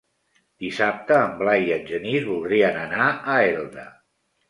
Dissabte 0.63 1.19
en 1.27 1.37
Blai 1.43 1.63
i 1.69 1.75
en 1.77 1.87
Genís 1.91 2.27
voldrien 2.33 2.83
anar 2.89 3.15
a 3.37 3.41
Elda. 3.55 3.91